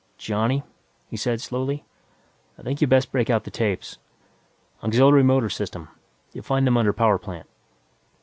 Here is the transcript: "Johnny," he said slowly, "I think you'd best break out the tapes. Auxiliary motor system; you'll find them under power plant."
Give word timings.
"Johnny," 0.17 0.63
he 1.11 1.15
said 1.15 1.39
slowly, 1.41 1.85
"I 2.57 2.63
think 2.63 2.81
you'd 2.81 2.89
best 2.89 3.11
break 3.11 3.29
out 3.29 3.43
the 3.43 3.51
tapes. 3.51 3.99
Auxiliary 4.83 5.21
motor 5.21 5.47
system; 5.51 5.89
you'll 6.33 6.43
find 6.43 6.65
them 6.65 6.75
under 6.77 6.91
power 6.91 7.19
plant." 7.19 7.47